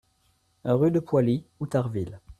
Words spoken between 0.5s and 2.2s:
Rue de Poily, Outarville